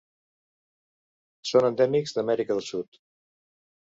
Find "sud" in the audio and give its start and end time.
2.71-3.01